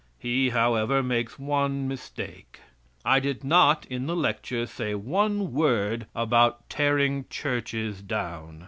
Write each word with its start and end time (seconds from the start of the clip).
He, 0.17 0.49
however, 0.49 1.03
makes 1.03 1.37
one 1.37 1.87
mistake. 1.87 2.59
I 3.05 3.19
did 3.19 3.43
not 3.43 3.85
in 3.85 4.07
the 4.07 4.15
lecture 4.15 4.65
say 4.65 4.95
one 4.95 5.53
word 5.53 6.07
about 6.15 6.67
tearing 6.71 7.25
churches 7.29 8.01
down. 8.01 8.59